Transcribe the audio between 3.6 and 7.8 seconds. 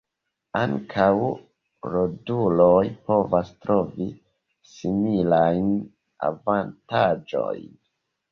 trovi similajn avantaĝojn.